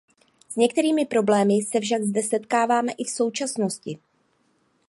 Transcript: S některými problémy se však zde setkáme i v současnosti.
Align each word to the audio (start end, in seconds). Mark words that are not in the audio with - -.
S 0.49 0.55
některými 0.55 1.05
problémy 1.05 1.61
se 1.61 1.79
však 1.79 2.03
zde 2.03 2.23
setkáme 2.23 2.91
i 2.97 3.03
v 3.03 3.09
současnosti. 3.09 3.97